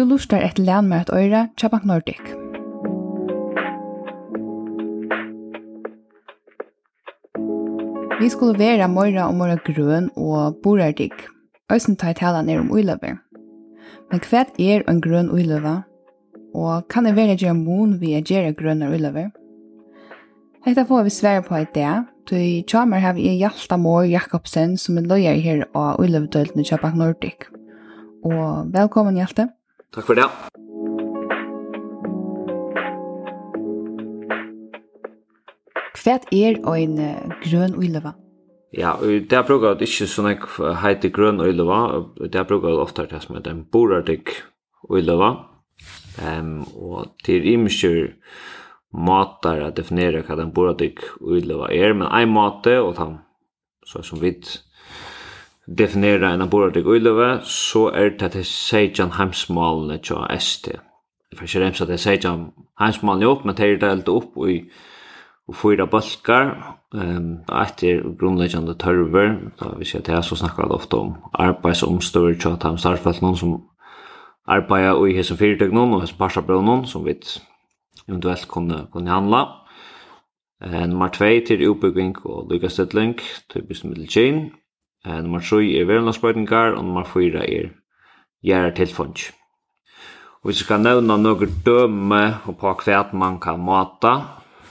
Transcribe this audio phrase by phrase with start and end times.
[0.00, 2.20] Du lustar etter lænmøret øyre til Nordic.
[8.20, 11.10] Vi skulle være morra og morra grøn og borardig.
[11.72, 13.20] Øysen tar tala ned om uiløver.
[14.10, 15.82] Men hva er en grøn uiløver?
[16.54, 19.28] Og kan det være gjøre mon vi er gjøre grønne uiløver?
[20.64, 22.08] Hetta får vi svære på i dag.
[22.26, 27.50] Tøy tjamer har vi Hjalta Mår Jakobsen som er løyer her av uiløverdøltene Kjøbank Nordic.
[28.24, 29.50] Og velkommen Hjalte.
[29.90, 30.26] Takk for det.
[36.00, 36.96] Hva er en
[37.42, 38.14] grøn uileva?
[38.70, 43.08] Ja, og det brukar det ikke sånn jeg heter grøn uileva, det brukar det ofte
[43.10, 44.30] det som heter en borardik
[44.86, 45.32] uileva.
[46.20, 48.12] Um, og til imskjør
[48.94, 53.18] matar å definere hva den borardik uileva er, men en mate, og den,
[53.86, 54.60] så som vidt,
[55.78, 60.72] definera en abordig uilöve så er det til sejan heimsmalene tja ST.
[61.30, 62.46] Det er ikke remsa til sejan
[62.80, 64.64] heimsmalene opp, men det er delt opp i
[65.50, 66.52] og fyra balkar
[66.94, 72.54] um, etter grunnleggjande tørver da vi ser det så snakkar det ofte om arbeidsomstøver tja
[72.62, 73.56] tam starfelt noen som
[74.46, 77.16] arbeida i hese fyrtøk noen og hesson parsabrøv noen som vi
[78.06, 79.42] eventuelt kunne, kunne handla.
[80.62, 83.18] Eh, nummer 2 til utbygging og lykkastedling
[83.50, 84.06] typisk middel
[85.06, 87.70] Eh, nummer 3 er verðlandsbøytingar, og nummer 4 er
[88.44, 89.30] gjerra tilfunns.
[90.40, 94.12] Og hvis jeg skal nevna noen døme og på hva man kan mata,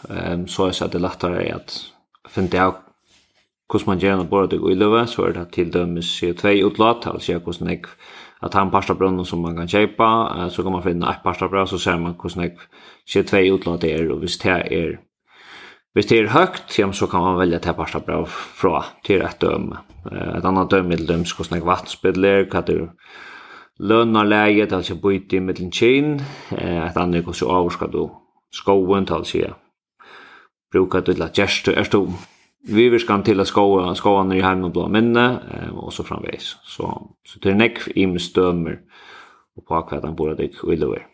[0.10, 1.76] um, så er det lettere at
[2.28, 2.80] finne av
[3.70, 7.32] hvordan man gjør noe både i å løve, så er det til dømes CO2-utlåt, altså
[7.32, 7.86] jeg hvordan jeg
[8.42, 11.68] at han pasta brunnen som man kan kjøpa, så kan man finne et pasta brunn,
[11.68, 12.58] så ser man hvordan jeg
[13.06, 14.98] CO2-utlåt er, og hvis det er
[15.94, 19.42] Hvis det er høgt, ja, så kan man velja til parsta brev fra til et
[19.42, 19.82] døme.
[20.12, 22.90] Et annet døme er dømes hvordan jeg vattspiller, hva du
[23.80, 26.20] lønner leie, det er altså bytte i middelen kjinn.
[26.52, 28.04] Et annet hvordan over skal du
[28.54, 29.54] skoven, det er altså
[30.72, 32.06] brukar du til at gjerst, er du
[32.68, 35.28] vi vil skal til at skoen, skoen er i heim og blå minne,
[35.72, 36.58] og så framveis.
[36.64, 36.90] Så,
[37.26, 38.82] så det er nekk i med stømmer,
[39.56, 41.09] og på hva den bor det ikke i lover.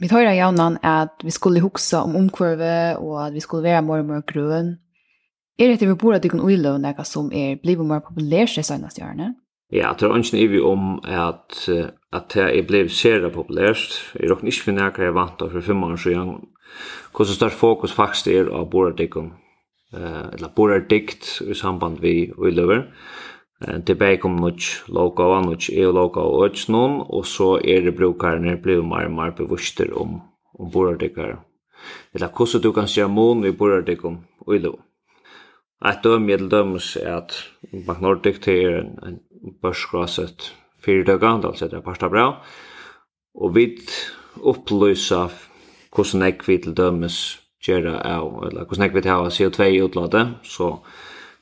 [0.00, 3.82] Vi tar ju jaunan att vi skulle huksa om omkurve och att vi skulle vara
[3.82, 4.76] mer og mer grøn.
[5.58, 8.98] Är det vi borde tycka om ulla och som är blivet mer populärt i søgnast
[8.98, 9.34] hjørne?
[9.70, 11.68] Ja, det är inte evigt om at,
[12.12, 14.14] att det er blivit sere populärt.
[14.14, 16.46] Jeg råkar inte finne hva jeg vant för fem år siden.
[17.18, 20.96] Hur så stort fokus faktiskt är av borde eh eller borde
[21.50, 22.84] i samband med ulla
[23.60, 24.60] tilbake kom nok
[24.92, 29.08] logo og nok EU logo og øts noen, og så er det brukerne blir mer
[29.08, 30.20] og mer bevuster om,
[30.58, 31.38] om bordekker.
[32.14, 34.80] Eller hvordan du kan se mån i bordekker og i lov.
[35.84, 37.34] Et døm i det dømes er at
[37.86, 39.18] Bank Nordic til er en, en
[39.62, 40.52] børsgraset
[40.84, 42.42] fyrdøkker, altså det er parsta bra,
[43.34, 43.66] og vi
[44.40, 45.32] opplyser
[45.94, 50.56] hvordan jeg vil dømes gjøre av, eller hvordan jeg vil ha CO2 i utladet, så
[50.56, 50.70] so,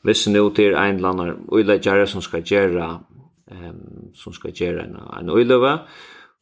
[0.04, 3.00] Hvis nu til ein landar øyleggjare som skal gjøre
[3.50, 5.78] um, som skal gjøre en, en øyleve,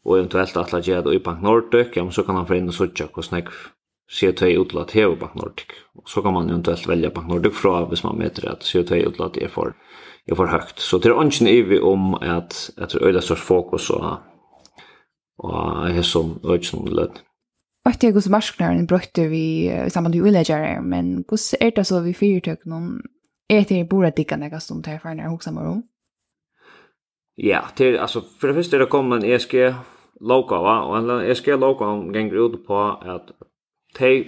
[0.05, 2.69] og eventuelt at han gjør det i Bank Nordic, ja, så kan han få inn
[2.69, 3.53] og søtja hvordan jeg
[4.13, 5.77] CO2 utlatt i Bank Nordic.
[5.95, 9.39] Og så kan man eventuelt velge Bank Nordic fra hvis man meter at CO2 utlatt
[9.39, 9.77] er for,
[10.29, 10.75] er for høyt.
[10.77, 14.19] Så det er ikke vi om at jeg tror øyla størst fokus og
[15.43, 17.23] og jeg har som øyne lød.
[17.85, 22.01] Og det er hvordan marsknaren brøtte vi sammen med øylegjere, men hvordan er det så
[22.01, 23.01] vi fyrtök någon
[23.49, 25.83] är det bara dicka några stund här för när jag huxar mig om.
[27.35, 29.75] Ja, till alltså för det första är det kommer en ESG
[30.21, 33.31] logo va och en ESG logo gänger ut på att
[33.99, 34.25] te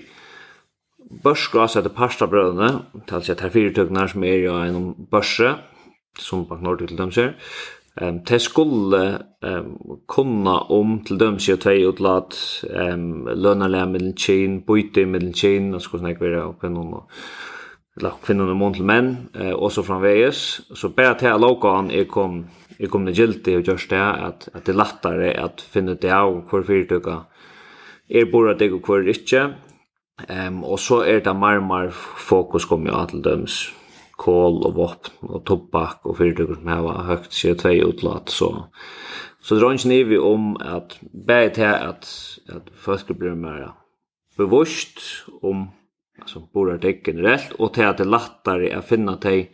[1.22, 5.54] börsgras att pasta bröderna tills jag tar fyra tugnar som är ju en börse
[6.18, 7.36] som Bank Nordic till dem ser.
[7.96, 12.36] Ehm um, te skulle ehm um, kunna om till dem sig två utlat
[12.70, 17.10] ehm um, lönerna mellan chain byte med chain och så snackar vi upp en och
[17.96, 20.62] eller kvinnan og mån men eh, og så framveges.
[20.74, 22.44] Så bare til jeg låg an, jeg kom,
[22.78, 26.10] jeg kom det gildt og just det, at, at det er lettere at finne det
[26.10, 27.20] av hvor fyrtøkka
[28.10, 29.54] er bor deg og hvor ikke.
[30.28, 33.72] ehm og så er det mer mer fokus kommer jo til døms
[34.16, 38.66] kol og våpen og tobak og fyrtøkker som har høgt CO2-utlatt, så
[39.44, 42.06] så drar ikke nivå om at bare til at,
[42.48, 43.74] at folk blir mer
[44.38, 45.66] bevisst om
[46.26, 49.50] som borar deg generelt, og til at det er lettere att finna dig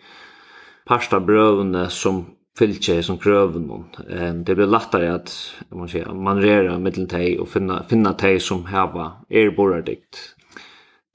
[0.86, 2.24] parsta brøvene som
[2.58, 3.70] fylke som krøven
[4.08, 8.64] eh det blir lettere att man säger manrera mellan dig och finna finna dig som
[8.64, 10.34] hava er borar dikt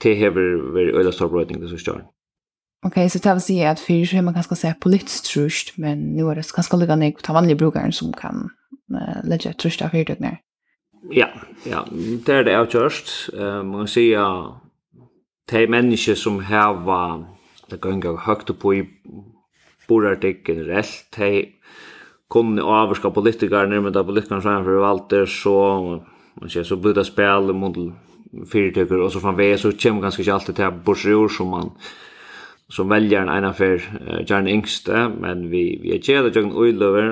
[0.04, 2.02] det hever ver øyla stor brödning det så stör
[2.86, 6.16] Okej, så det vill säga att för så man kanske säga på lite trust, men
[6.16, 8.50] nu är det kanske lika nek ta vanliga brukaren som kan
[8.94, 10.38] uh, lägga trust av hyrdet ner.
[11.10, 11.28] Ja,
[11.64, 11.88] ja,
[12.26, 12.92] det är det jag.
[13.34, 14.46] Uh, man kan säga
[15.52, 17.26] de mennesker som har
[17.70, 18.86] det gönga högt upp i
[19.88, 21.52] borartik generellt, de
[22.30, 26.02] kunne avvarska politikarna, men da politikerne som er for valgte, så,
[26.42, 27.78] man ser, så blir det spil mot
[28.52, 31.72] fyrtøkker, og så framveg, så kommer ganske ikke alltid til borsjord som man
[32.70, 37.12] som velger en ena for uh, gjerne yngste, men vi, vi er kjede tjøkken uiløver,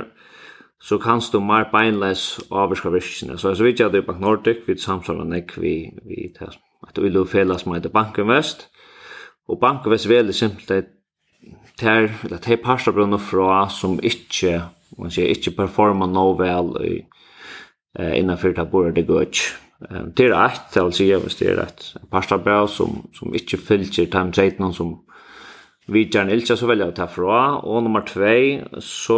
[0.81, 3.37] så kan du mer beinleis avvarska virkene.
[3.37, 6.57] Så jeg så vidt jeg det i Bank Nordic, vi samsvarer nek vi, vi tar
[6.87, 8.67] at vi lov felas med Bankinvest,
[9.47, 10.91] og Bankinvest veldig simpelt
[11.79, 14.61] ter, eller ter parster brunner fra som ikke,
[14.97, 16.95] man sier, ikke performa no vel i,
[17.99, 19.43] eh, innanfyrt av bordet det gøy.
[19.89, 23.33] Um, det er et, jeg vil si, hvis det er et parster bra som, som
[23.35, 24.93] ikke fylger time 13 som
[25.91, 29.17] vi gjerne ikke så velger å ta fra, og nummer 2, så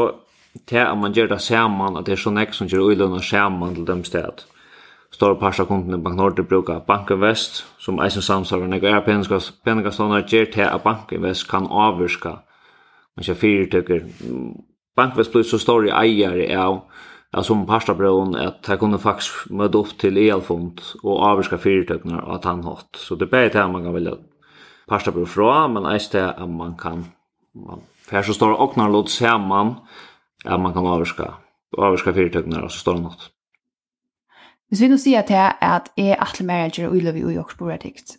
[0.65, 3.75] til at man gjør det sammen, at det er sånn ek som gjør uilønner sammen
[3.75, 4.47] til dem stedet
[5.15, 9.01] stora parts av kunden i Bank Norte brukar Bank Invest som eisen samsvarar när era
[9.01, 12.39] penningar stannar ger till att Bank Invest kan avvirka
[13.15, 14.05] men jag fyra tycker
[14.95, 16.81] Bank blir så stor i ägare av
[17.31, 22.35] ja, som parstabron att här kunde faktiskt möta upp till elfond och avvirka fyrtöknar och
[22.35, 22.95] att han hatt.
[22.95, 24.17] Så det til at man kan välja
[24.87, 27.05] parstabron fra, men eisen til at man kan
[27.53, 29.75] man för så stora och när låt samman
[30.45, 31.33] att man kan avvirka
[31.77, 33.34] avvirka fyrtøkner och så står något.
[34.69, 37.57] Hvis vi nå sier til at jeg er atle mer gjør og uløver i åks
[37.59, 38.17] boradikt,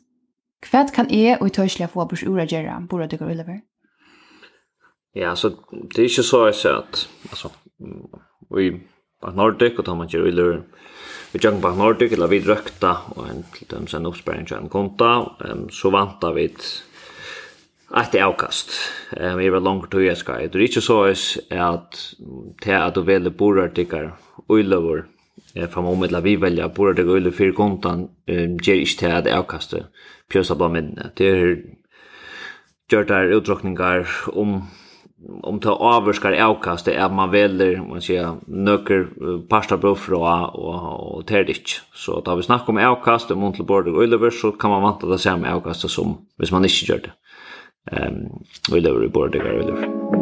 [0.71, 3.61] hva kan jeg og i tøyselig få bors ura gjøre boradik og uløver?
[5.15, 7.51] Ja, altså, det er ikke så jeg ser at, altså,
[8.55, 8.73] vi
[9.23, 10.59] på Nordic, og tar man gjør uløver,
[11.33, 14.69] vi gjør på Nordic, eller vi røkta, og en, til dem sen oppsperring til en
[14.69, 15.13] konta,
[15.51, 16.51] um, så vanta vi
[17.89, 18.71] Att det avkast.
[19.17, 20.33] Ehm är var långt till jag ska.
[20.33, 22.15] Det är inte så att
[22.65, 24.13] det att du väljer borrar tycker
[24.47, 25.05] och löver
[25.71, 28.09] fram om mittla vi välja på det gulle för kontan
[28.63, 29.77] ger inte till att avkasta
[30.33, 31.63] pjösa på med det är
[32.93, 34.63] gör där utdrockningar om
[35.43, 39.09] om ta avskar avkast är man väljer man säger nöcker
[39.49, 43.91] pasta bröd från och och tärdigt så då vi snackar om avkast och montel borde
[43.91, 47.13] och Oliver så kan man vänta det samma avkast som hvis man inte gör det
[47.97, 48.15] ehm
[48.73, 50.16] Oliver över borde och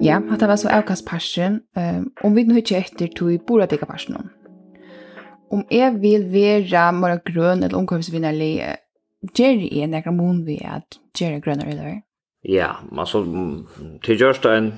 [0.00, 4.14] Ja, hatta var så avkast passion, um, om vi nu ikke etter tog i boradikkaparsen
[4.16, 4.28] om.
[5.50, 8.52] Om jeg vil være mer grønn eller omkøpsvinnerlig,
[9.34, 11.96] gjør jeg en ekra mån ved at gjør jeg grønner eller?
[12.46, 13.24] Ja, altså,
[14.04, 14.70] til gjørst en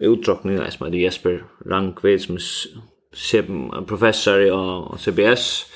[0.00, 1.36] utdrockning jeg som heter Jesper
[1.70, 4.48] Rankved, som er professor i
[4.98, 5.66] CBS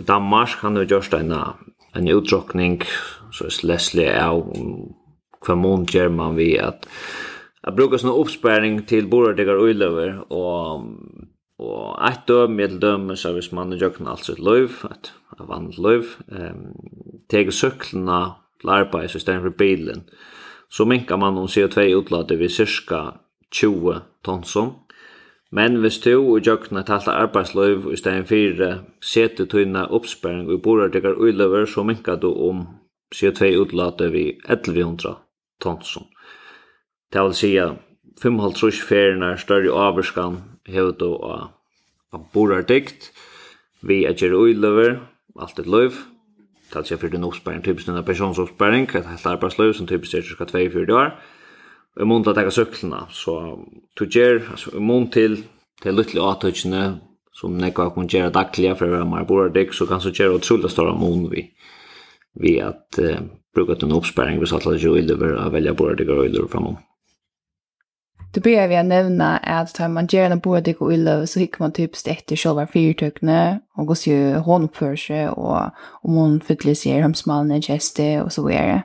[0.00, 0.60] i Danmark.
[0.60, 1.32] Han har gjørst en,
[1.96, 2.82] en utdrockning,
[3.32, 4.44] så er Leslie av
[5.40, 6.84] hva mån gjør man ved at
[7.60, 10.86] Jeg bruker sånn uppsparing til bordegar og uiløver, og,
[11.60, 15.76] og ett døm, et døm, så hvis man gjør kan alt sitt løyv, et vanlig
[15.76, 16.70] løyv, um,
[17.28, 18.20] teger søklene
[18.62, 20.06] til arbeid, så stedet for bilen,
[20.72, 23.02] så minkar man om CO2-utladet vid cirka
[23.52, 24.78] 20 tonsom.
[25.52, 31.16] Men hvis du og jøkna talt arbeidsløyv i stedet for sete tøyna oppsperring og bordegar
[31.16, 32.62] og uiløver, så minkar du om
[33.14, 35.16] CO2-utladet vid 1100
[35.60, 36.06] tonsom.
[37.10, 37.80] Det vil si at
[38.22, 40.38] 5,5 ferien er større avvarskan
[40.70, 41.50] hevet du av,
[42.14, 43.10] av borar dykt,
[43.82, 44.98] vi er gjerri uiløver,
[45.40, 45.96] alt et løyv,
[46.70, 50.18] det vil si at fyrir den oppsparing, typisk denne personsoppsparing, et helt arbeidsløyv som typisk
[50.18, 51.14] er cirka 2-4 år,
[51.96, 53.36] og i mån til å teka syklena, så
[53.98, 55.40] du gjer, altså i mån til,
[55.82, 56.84] til lytli atøkjene,
[57.40, 60.36] som nekva kun gjerra dagliga for å være mer borar dykt, så kan du gjerra
[60.38, 61.48] utrolig stor mån vi,
[62.38, 63.18] vi at uh,
[63.56, 66.78] bruka den oppsparing, vi satt alle gjerri uiløver, og velja borar dykt og uiløver framom.
[68.34, 71.72] Det börjar vi nämna att tar man gärna på det och illa så hickar man
[71.72, 71.90] typ
[72.32, 75.62] i själva fyrtökne och går ju hon uppför sig och
[76.02, 78.82] om hon fyller sig hem smalna geste och så vidare.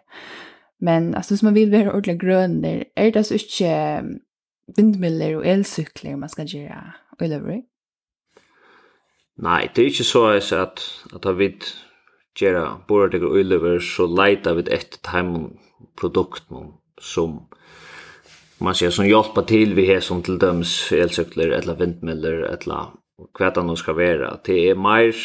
[0.80, 4.04] Men alltså som man vill vara ordentligt grön där är det så inte
[4.78, 7.62] vindmiller och elcykler man ska göra och illa
[9.38, 11.56] Nej, det er ikke så att att vi
[12.40, 15.58] gera bordet og ølver så leiter vi etter tæmum
[15.98, 17.40] produkten som
[18.58, 22.86] man ser som hjälpa till vi har som till döms elcyklar eller vindmiller eller
[23.38, 25.16] kvätta nu ska vara det är mer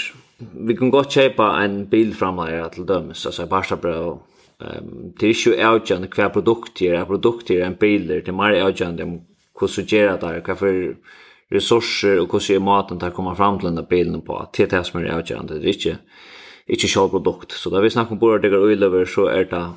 [0.66, 4.22] vi kan gott köpa en bil framlägga till döms alltså bara bra
[4.60, 9.20] ehm det är ju outjande kvar produkter är produkter en bil det är mer outjande
[9.60, 10.96] hur så gör det där för
[11.50, 14.36] resurser och hur ser maten där komma fram till den där bilen på.
[14.36, 15.98] Att det är som är outjande det är inte
[16.66, 17.52] inte själva produkt.
[17.52, 19.70] Så där vi snackar om bara det går över så är det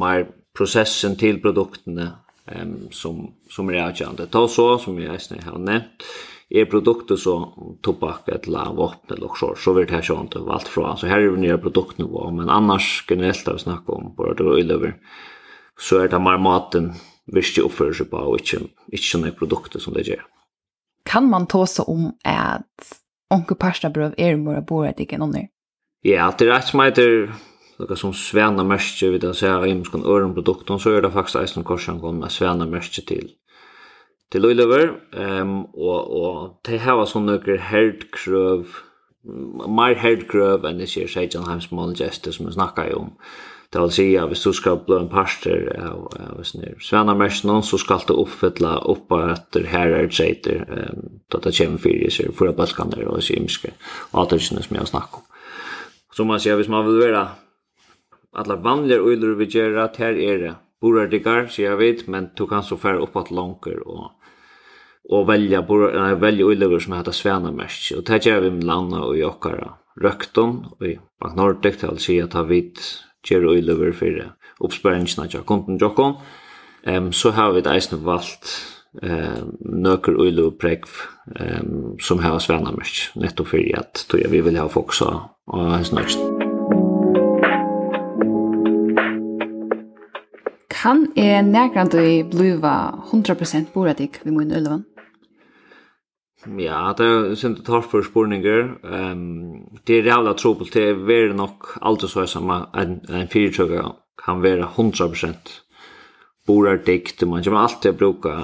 [0.00, 2.12] mer processen till produkterna
[2.52, 4.26] ehm som, som är avgjørende.
[4.26, 6.04] Ta så, som jag eisne har nämnt
[6.50, 10.84] är produkter så tobak eller vapen eller så, så vil det här sånt valt från.
[10.84, 10.96] fra.
[10.96, 14.74] Så här är det nya produktnivå, men annars generellt att snacka snakket om bare det
[14.74, 14.96] över
[15.80, 16.92] så är det mer maten
[17.26, 20.26] virkelig oppfører sig på, och inte inte såna produkter som det gör.
[21.04, 25.48] Kan man ta så om at onke parstabrøv er mora boret ikke noen
[26.02, 27.32] Ja, det är rätt som heter
[27.76, 31.36] några som sväna märke vid att säga i muskon öron produkten så är det faktiskt
[31.36, 33.28] eisen korsan kom med sväna märke till
[34.30, 38.66] till Lillever ehm um, och och det här var sån några herdkröv
[39.68, 43.12] mer herdkröv än det ser sig John Heims small gesture som snackar ju om
[43.70, 47.14] det vill säga hvis du ska bli en parster av av snär sväna
[47.44, 51.78] någon så ska du uppfylla upp att det här är sätter ehm då det kommer
[51.78, 53.68] för sig för att balkan där och simska
[54.10, 55.22] och att det som jag snackar om
[56.16, 57.28] Så man ser, hvis man vil være
[58.34, 60.54] alla vanliga öjler vi gera ter är det.
[60.80, 64.10] Borar det gar, så jag vet, men du kan så färre uppåt långt och
[65.10, 67.92] og velja bor äh, velja öjler som heter Svenamärk.
[67.92, 72.00] mest det gör vi med landa og jokkara Rökton og i Bank Nordic til at
[72.00, 72.80] se att ha vitt
[73.28, 76.14] gera öjler för uppspärringarna till konton.
[76.86, 78.70] Ehm så har vi det eisen valt
[79.02, 80.84] eh nöker ullo prek
[81.36, 85.86] ehm som har Svæna mest netto for at to jag vi vil ha fokusa och
[85.86, 86.43] snart.
[90.84, 92.74] Kan er nærkant i bluva
[93.08, 94.82] 100% boradik vi mun ulvan?
[96.60, 98.74] Ja, det er sint tar torf for spurningar.
[98.84, 103.94] Um, det er jævla trobel til er være nok aldri så som en, en fyrtjøkker
[104.20, 105.54] kan vera 100%
[106.46, 107.14] boradik.
[107.24, 108.36] Man kommer alltid å bruke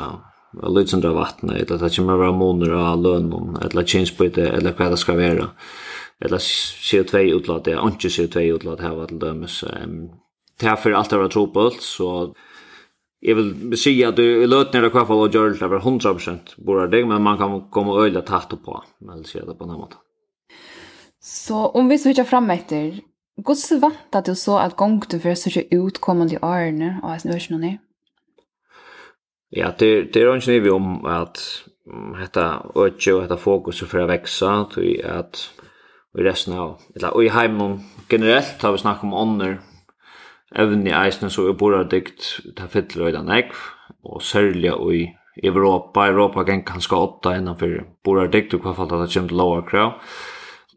[0.78, 5.02] lydsindra vattnet, eller det kommer å være måneder av lønnen, eller kinsbyte, eller hva det
[5.04, 5.50] skal være.
[6.24, 6.40] Eller
[6.88, 9.60] CO2-utlatt, det er ikke CO2-utlatt her, hva det dømes.
[9.76, 10.06] Um,
[10.60, 12.34] därför allt har trobult, så
[13.22, 16.38] Jag vill säga att du löt när det kvar fall och gör det över 100%
[16.56, 19.96] bara det men man kan komma öliga tatt på men så det på något
[21.20, 23.00] Så om vi switchar fram efter
[23.46, 27.32] Guds vant att du så att gång du för så utkommande årene och att nu
[27.32, 27.78] är det
[29.52, 31.64] Ja, det det är inte vi om att
[32.20, 35.50] detta ökje og hetta fokus for å veksa, tog at
[36.18, 39.58] i resten av, eller i heimen generelt har vi snakket om ånder,
[40.58, 43.56] evni eisne så er bora dykt ta fytler og nekv,
[44.04, 45.02] og særlig i
[45.42, 49.62] Europa, Europa kan kanskje åtta innanfor bora dikt, og hva fall det kommer til lower
[49.62, 49.92] krav.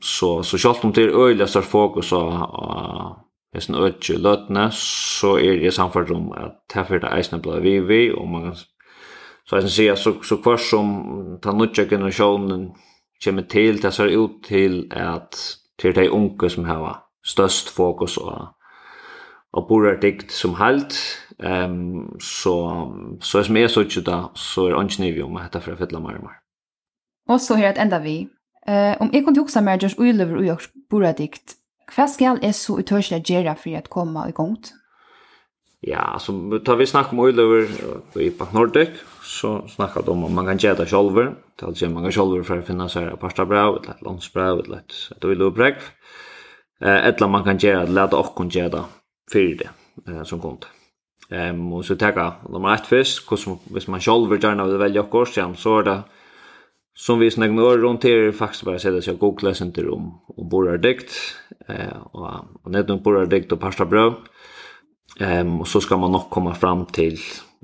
[0.02, 3.24] Så, så selv om det er øyelig større fokus av
[3.56, 8.02] hesten øyelig løtene, så er det samfunnet om at ta fyrt eisne blei vi vi,
[8.12, 8.58] og man kan
[9.48, 10.92] så eisne sier, så, så hver som
[11.44, 12.70] ta nutja generasjonen
[13.24, 15.40] kommer til, det ser ut til at
[15.80, 18.54] til de unge som har størst fokus og
[19.54, 20.96] og bor er dikt som helt,
[21.38, 22.56] um, så,
[23.22, 26.02] så som jeg så ikke da, så er ikke nøyvi om dette for å fylle
[26.02, 26.40] mer og mer.
[27.30, 28.24] Og så her at enda vi,
[28.68, 31.60] uh, om jeg kunne huske mer just uilever og gjørs bor er dikt,
[31.94, 34.58] hva skal er så utørselig gjøre for å komme i gang?
[35.84, 36.34] Ja, så
[36.64, 37.68] tar vi snakk om uilever
[38.24, 41.36] i Pak Nordic, så snakker de om man kan göra själver.
[41.60, 45.24] Det alltså man kan själver for att finna så här pasta et ett et ett
[45.24, 45.76] ett vill.
[46.82, 48.84] Eh eller man kan gjøre det, låta och gjøre det
[49.34, 49.70] fyrir det
[50.12, 50.66] eh, som kund.
[51.30, 54.78] Ehm um, och så tacka nummer ett först, hur hvis man själv vill gärna vill
[54.78, 56.04] välja kurs igen så är det
[56.96, 60.50] som vi snägg med runt till faktiskt bara säga så jag googlar sen om om
[60.50, 61.12] borrar dikt
[61.68, 62.30] eh och
[62.64, 64.14] och när de borrar dikt och pasta bröd.
[65.20, 67.18] Ehm um, och så ska man nog komma fram till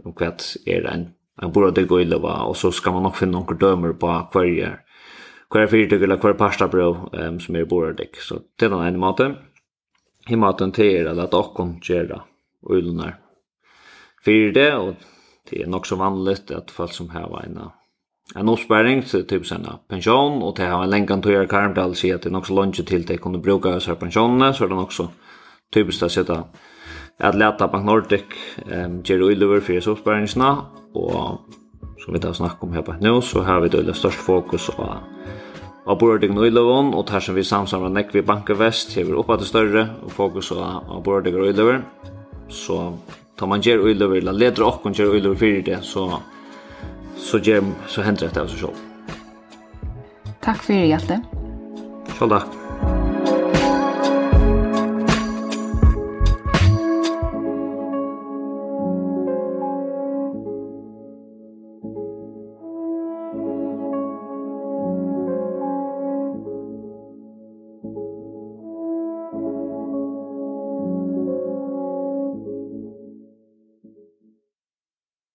[0.04, 1.10] om vad är det en
[1.42, 4.80] en borrar dikt och illva och så ska man nog finna några dömer på akvarier.
[5.50, 8.16] Kvar fyrtøk eller kvar pasta brød um, som er borardekk.
[8.22, 9.49] Så det er en maten Mm
[10.30, 12.24] himmaten til er at okkon gjerra
[12.62, 13.18] ulenar
[14.26, 14.96] fyrir det, og
[15.50, 17.60] det er nok så vanligt at folk som har en
[18.38, 22.24] en oppsparing, til typ sina pensjon, og til har en lengan tøyere karmdal sier at
[22.24, 24.94] det er nok så lunge til de kunne bruka disse pensjonene, så er det nok
[24.94, 25.08] så
[25.74, 26.44] typiskt att sitta
[27.18, 28.26] att leta Bank Nordic
[28.72, 31.40] ehm gjerra över fyrir oppsparingsna, och
[31.98, 34.98] som vi tar snack om her på nå, så har vi det störst fokus på
[35.90, 39.50] av Bordig Nøylevån, og tar som vi samsamlar nekk vi Banker Vest, hever oppa til
[39.50, 41.82] større, og fokus av Bordig og Øylever.
[42.50, 42.78] Så
[43.40, 46.22] tar man gjer Øylever, la leder okkon gjer Øylever fyrir det, så,
[47.18, 48.80] så, gjer, så hender det av seg sjål.
[50.46, 51.22] Takk fyrir, Hjalte.
[52.18, 52.59] Sjål takk.